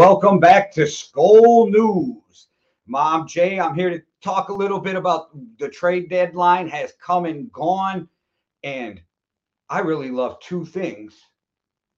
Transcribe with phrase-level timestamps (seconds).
[0.00, 2.48] Welcome back to SKOL News.
[2.86, 5.28] Mom Jay, I'm here to talk a little bit about
[5.58, 8.08] the trade deadline has come and gone.
[8.64, 9.02] And
[9.68, 11.20] I really love two things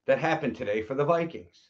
[0.08, 1.68] that happened today for the Vikings.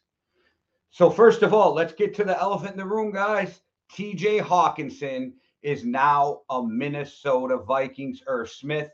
[0.88, 3.60] So, first of all, let's get to the elephant in the room, guys.
[3.94, 8.22] TJ Hockenson is now a Minnesota Vikings.
[8.26, 8.90] Irv Smith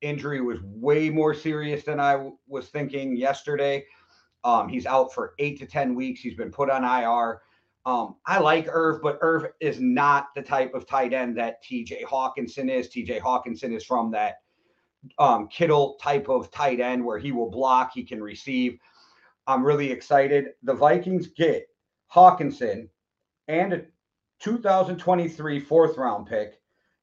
[0.00, 3.84] injury was way more serious than I was thinking yesterday.
[4.44, 6.20] Um, he's out for eight to 10 weeks.
[6.20, 7.40] He's been put on IR.
[7.86, 12.04] Um, I like Irv, but Irv is not the type of tight end that TJ
[12.04, 12.88] Hockenson is.
[12.88, 14.36] TJ Hockenson is from that
[15.18, 18.78] um, Kittle type of tight end where he will block, he can receive.
[19.46, 20.48] I'm really excited.
[20.62, 21.66] The Vikings get
[22.12, 22.88] Hockenson
[23.48, 23.82] and a
[24.40, 26.60] 2023 fourth round pick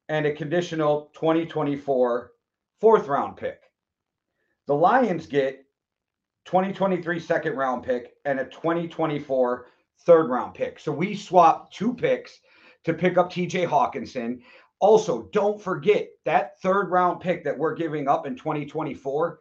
[0.09, 2.31] and a conditional 2024
[2.80, 3.61] fourth round pick.
[4.67, 5.64] The Lions get
[6.45, 9.65] 2023 second round pick and a 2024
[10.01, 10.79] third round pick.
[10.79, 12.39] So we swapped two picks
[12.83, 14.41] to pick up TJ Hockenson.
[14.79, 19.39] Also, don't forget that third round pick that we're giving up in 2024.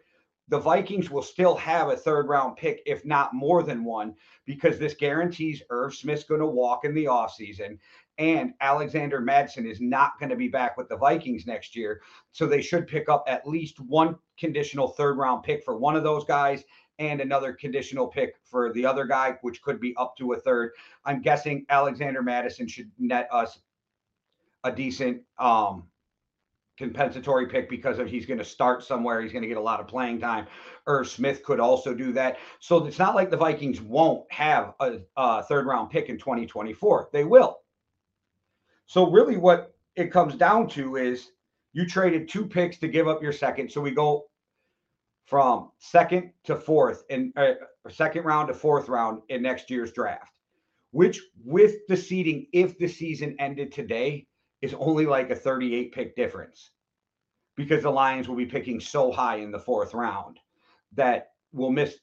[0.48, 4.14] The Vikings will still have a third round pick, if not more than one,
[4.47, 7.78] because this guarantees Irv Smith's going to walk in the offseason
[8.19, 12.03] and Alexander Mattison is not going to be back with the Vikings next year.
[12.33, 16.05] So they should pick up at least one conditional third round pick for one of
[16.05, 16.65] those guys
[16.98, 20.71] and another conditional pick for the other guy, which could be up to a third.
[21.05, 23.59] I'm guessing Alexander Mattison should net us
[24.62, 25.84] a decent um,
[26.77, 29.21] compensatory pick because of he's going to start somewhere.
[29.21, 30.47] He's going to get a lot of playing time.
[30.87, 32.39] Irv Smith could also do that.
[32.61, 37.11] So it's not like the Vikings won't have a, a third round pick in 2024.
[37.12, 37.59] They will.
[38.87, 41.31] So really, what it comes down to is
[41.72, 43.71] you traded two picks to give up your second.
[43.71, 44.27] So we go
[45.27, 47.55] from second to fourth in uh,
[47.91, 50.39] second round to fourth round in next year's draft,
[50.91, 54.27] which with the seeding, if the season ended today,
[54.61, 56.71] is only like a 38 pick difference
[57.56, 60.39] because the Lions will be picking so high in the fourth round
[60.94, 61.97] that we'll miss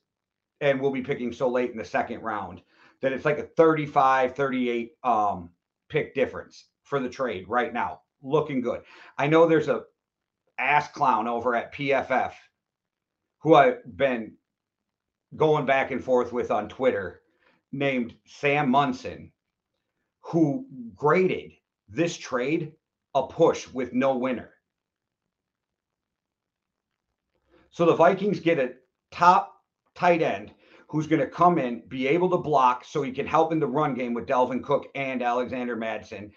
[0.61, 2.61] and we'll be picking so late in the second round
[3.01, 5.49] that it's like a 35 38 um,
[5.89, 8.01] pick difference for the trade right now.
[8.21, 8.81] Looking good.
[9.17, 9.83] I know there's a
[10.59, 12.33] ass clown over at PFF
[13.39, 14.33] who I've been
[15.37, 17.21] going back and forth with on Twitter
[17.71, 19.31] named Sam Monson,
[20.19, 21.53] who graded
[21.87, 22.73] this trade
[23.15, 24.51] a push with no winner.
[27.69, 28.73] So the Vikings get a
[29.11, 29.55] top
[29.95, 30.51] tight end
[30.89, 33.65] who's going to come in, be able to block so he can help in the
[33.65, 36.33] run game with Dalvin Cook and Alexander Mattison.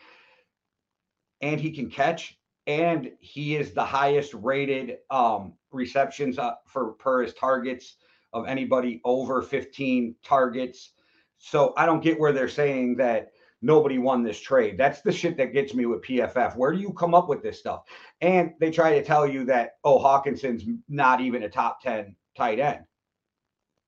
[1.45, 7.23] And he can catch and he is the highest rated um, receptions uh, for per
[7.23, 7.97] his targets
[8.33, 10.93] of anybody over 15 targets.
[11.37, 14.79] So I don't get where they're saying that nobody won this trade.
[14.79, 16.57] That's the shit that gets me with PFF.
[16.57, 17.83] Where do you come up with this stuff?
[18.23, 22.59] And they try to tell you that oh Hockenson's not even a top 10 tight
[22.59, 22.81] end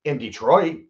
[0.04, 0.80] in Detroit.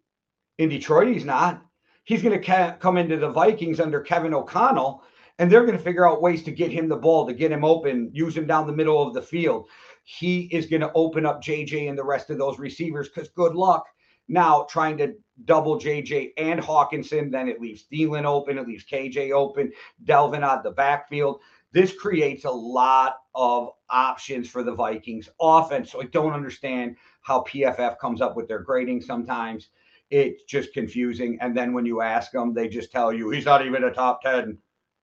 [0.57, 1.63] In Detroit, he's not.
[2.03, 5.03] He's going to ca- come into the Vikings under Kevin O'Connell
[5.39, 7.63] and they're going to figure out ways to get him the ball, to get him
[7.63, 9.67] open, use him down the middle of the field.
[10.03, 13.55] He is going to open up JJ and the rest of those receivers because good
[13.55, 13.85] luck
[14.27, 15.13] now trying to
[15.45, 17.31] double JJ and Hockenson.
[17.31, 19.71] Then it leaves Thielen open, it leaves KJ open,
[20.05, 21.41] Dalvin out the backfield.
[21.71, 25.91] This creates a lot of options for the Vikings offense.
[25.91, 29.69] So I don't understand how PFF comes up with their grading sometimes.
[30.09, 31.37] It's just confusing.
[31.41, 34.21] And then when you ask them, they just tell you he's not even a top
[34.21, 34.57] 10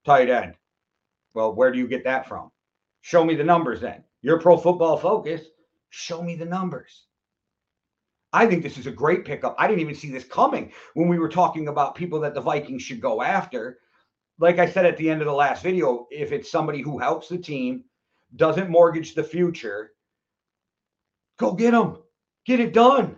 [0.05, 0.53] tight end.
[1.33, 2.51] Well, where do you get that from?
[3.01, 4.03] Show me the numbers then.
[4.21, 5.41] You're pro football focus.
[5.89, 7.05] Show me the numbers.
[8.33, 9.55] I think this is a great pickup.
[9.57, 12.81] I didn't even see this coming when we were talking about people that the Vikings
[12.81, 13.79] should go after.
[14.39, 17.29] Like I said at the end of the last video, if it's somebody who helps
[17.29, 17.85] the team,
[18.35, 19.91] doesn't mortgage the future,
[21.37, 21.99] go get them.
[22.45, 23.15] Get it done.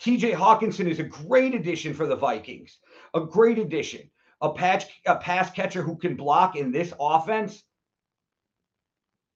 [0.00, 2.78] TJ Hockenson is a great addition for the Vikings.
[3.14, 4.08] A great addition
[4.44, 7.64] a patch a pass catcher who can block in this offense.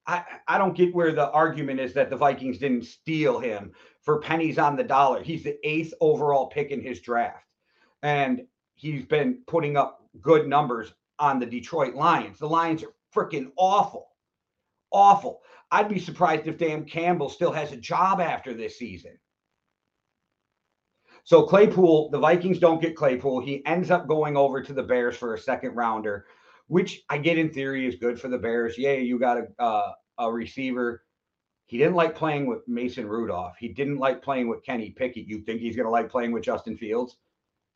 [0.07, 3.73] I, I don't get where the argument is that the Vikings didn't steal him
[4.03, 5.23] for pennies on the dollar.
[5.23, 7.45] He's the eighth overall pick in his draft.
[8.03, 8.43] And
[8.75, 12.39] he's been putting up good numbers on the Detroit Lions.
[12.39, 14.09] The Lions are freaking awful.
[14.93, 15.41] Awful.
[15.71, 19.19] I'd be surprised if Dan Campbell still has a job after this season.
[21.29, 23.41] So Claypool, the Vikings don't get Claypool.
[23.41, 26.25] He ends up going over to the Bears for a second rounder,
[26.69, 28.79] which I get in theory is good for the Bears.
[28.79, 31.05] Yay, you got a uh, a receiver.
[31.67, 33.57] He didn't like playing with Mason Rudolph.
[33.59, 35.27] He didn't like playing with Kenny Pickett.
[35.27, 37.19] You think he's going to like playing with Justin Fields?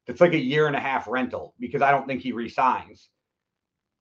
[0.07, 3.11] It's like a year and a half rental because I don't think he resigns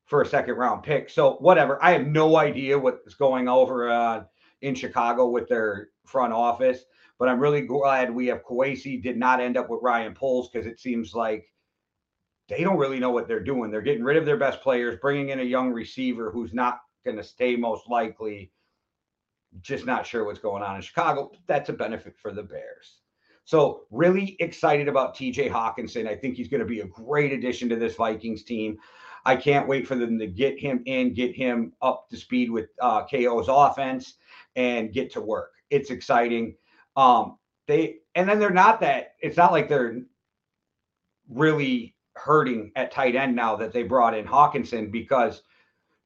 [0.06, 1.09] for a second round pick.
[1.09, 1.77] So whatever.
[1.83, 4.24] I have no idea what's going over uh,
[4.62, 6.86] in Chicago with their front office,
[7.21, 10.65] but I'm really glad we have Kwesi did not end up with Ryan Poles because
[10.65, 11.45] it seems like
[12.50, 13.69] they don't really know what they're doing.
[13.69, 17.18] They're getting rid of their best players, bringing in a young receiver who's not going
[17.18, 18.51] to stay most likely.
[19.62, 21.29] Just not sure what's going on in Chicago.
[21.45, 23.01] That's a benefit for the Bears.
[23.45, 26.07] So, really excited about TJ Hockenson.
[26.07, 28.79] I think he's going to be a great addition to this Vikings team.
[29.25, 32.69] I can't wait for them to get him in, get him up to speed with
[32.81, 34.15] uh, KO's offense,
[34.56, 35.51] and get to work.
[35.69, 36.56] It's exciting.
[36.96, 39.16] Um, they and then they're not that.
[39.22, 40.02] It's not like they're
[41.30, 45.44] really hurting at tight end now that they brought in Hockenson because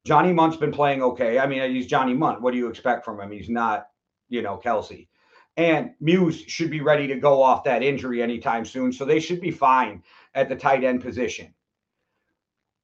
[0.04, 1.38] Johnny Mundt's been playing okay.
[1.38, 2.40] I mean, he's Johnny Mundt.
[2.40, 3.32] What do you expect from him?
[3.32, 3.88] He's not,
[4.28, 5.08] you know, Kelce.
[5.56, 8.92] And Muse should be ready to go off that injury anytime soon.
[8.92, 10.02] So they should be fine
[10.34, 11.52] at the tight end position.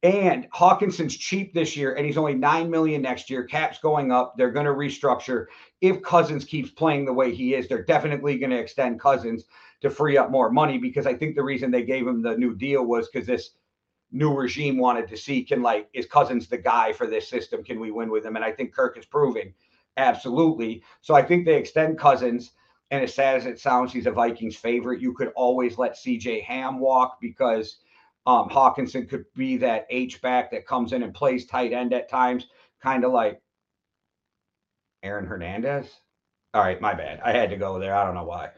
[0.03, 3.45] And Hockenson's cheap this year, and he's only nine million next year.
[3.45, 4.35] Cap's going up.
[4.37, 5.47] They're going to restructure.
[5.81, 9.45] If Cousins keeps playing the way he is, they're definitely going to extend Cousins
[9.81, 12.55] to free up more money because I think the reason they gave him the new
[12.55, 13.51] deal was because this
[14.11, 17.63] new regime wanted to see can like is Cousins the guy for this system?
[17.63, 18.37] Can we win with him?
[18.37, 19.55] And I think Kirk is proving
[19.97, 20.83] absolutely.
[21.01, 22.53] So I think they extend Cousins.
[22.91, 25.01] And as sad as it sounds, he's a Vikings favorite.
[25.01, 27.79] You could always let CJ Ham walk because
[28.27, 32.09] um, Hockenson could be that H back that comes in and plays tight end at
[32.09, 32.47] times,
[32.83, 33.41] kind of like
[35.03, 35.89] Aaron Hernandez.
[36.55, 37.21] All right, my bad.
[37.25, 37.95] I had to go there.
[37.95, 38.51] I don't know why.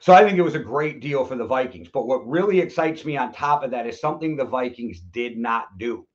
[0.00, 1.88] So I think it was a great deal for the Vikings.
[1.92, 5.76] But what really excites me on top of that is something the Vikings did not
[5.78, 6.06] do.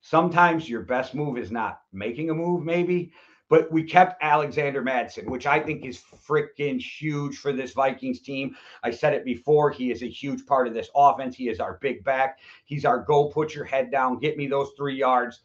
[0.00, 3.12] Sometimes your best move is not making a move, maybe,
[3.48, 8.54] but we kept Alexander Mattison, which I think is freaking huge for this Vikings team.
[8.82, 9.70] I said it before.
[9.70, 11.34] He is a huge part of this offense.
[11.34, 12.38] He is our big back.
[12.66, 15.40] He's our go put your head down, get me those three yards.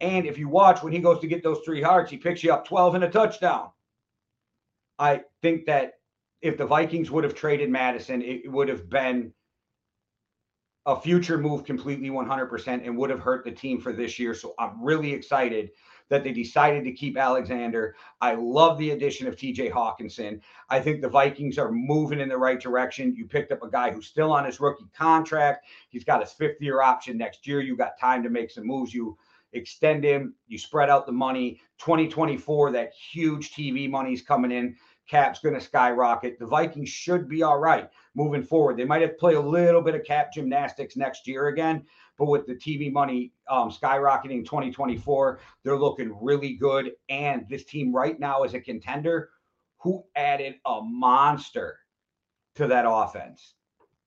[0.00, 2.52] And if you watch when he goes to get those three yards, he picks you
[2.52, 3.70] up 12 and a touchdown.
[4.98, 5.94] I think that
[6.42, 9.32] if the Vikings would have traded Mattison, it would have been
[10.84, 14.34] a future move completely 100% and would have hurt the team for this year.
[14.34, 15.70] So I'm really excited
[16.08, 17.96] that they decided to keep Alexander.
[18.20, 20.40] I love the addition of TJ Hockenson.
[20.70, 23.14] I think the Vikings are moving in the right direction.
[23.14, 25.66] You picked up a guy who's still on his rookie contract.
[25.88, 27.60] He's got his fifth year option next year.
[27.60, 28.94] You got time to make some moves.
[28.94, 29.16] You
[29.52, 31.60] extend him, you spread out the money.
[31.78, 34.76] 2024, that huge TV money's coming in.
[35.08, 36.38] Cap's going to skyrocket.
[36.38, 38.76] The Vikings should be all right moving forward.
[38.76, 41.84] They might have to play a little bit of cap gymnastics next year again,
[42.18, 46.92] but with the TV money um, skyrocketing 2024, they're looking really good.
[47.08, 49.30] And this team right now is a contender
[49.78, 51.78] who added a monster
[52.54, 53.54] to that offense.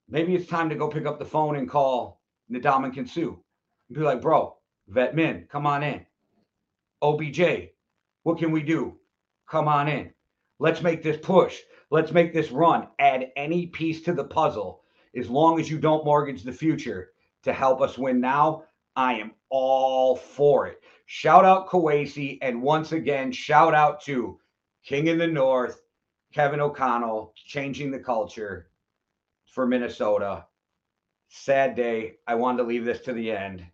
[0.10, 2.22] Maybe it's time to go pick up the phone and call
[2.52, 3.36] Ndamukong Suh
[3.90, 4.58] and be like, bro,
[4.88, 6.06] vet min, come on in.
[7.02, 7.70] OBJ,
[8.24, 8.98] what can we do?
[9.48, 10.12] Come on in.
[10.58, 11.60] Let's make this push.
[11.92, 12.88] Let's make this run.
[12.98, 14.82] Add any piece to the puzzle
[15.16, 17.12] as long as you don't mortgage the future
[17.44, 18.64] to help us win now.
[18.96, 20.82] I am all for it.
[21.06, 22.38] Shout out Kwesi.
[22.42, 24.40] And once again, shout out to
[24.84, 25.82] King in the North,
[26.34, 28.70] Kevin O'Connell, changing the culture
[29.54, 30.46] for Minnesota.
[31.30, 32.16] Sad day.
[32.28, 33.66] I wanted to leave this to the end.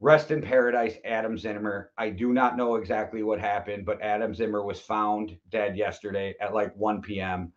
[0.00, 1.90] Rest in paradise, Adam Zimmer.
[1.98, 6.54] I do not know exactly what happened, but Adam Zimmer was found dead yesterday at
[6.54, 7.52] like 1 p.m.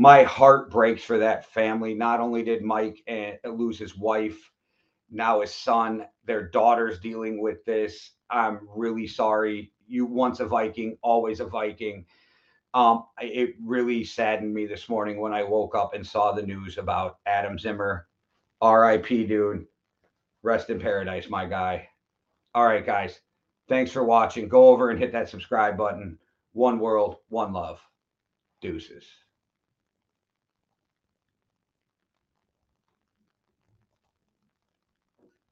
[0.00, 1.92] My heart breaks for that family.
[1.92, 4.52] Not only did Mike uh, lose his wife,
[5.10, 8.12] now his son, their daughter's dealing with this.
[8.30, 9.72] I'm really sorry.
[9.88, 12.06] You once a Viking, always a Viking.
[12.74, 16.78] Um, it really saddened me this morning when I woke up and saw the news
[16.78, 18.06] about Adam Zimmer.
[18.62, 19.66] RIP, dude
[20.44, 21.88] Rest in paradise, my guy.
[22.54, 23.18] All right, guys.
[23.68, 24.48] Thanks for watching.
[24.48, 26.20] Go over and hit that subscribe button.
[26.52, 27.80] One world, one love.
[28.60, 29.04] Deuces.